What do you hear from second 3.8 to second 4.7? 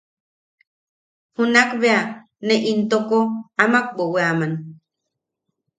weweaman.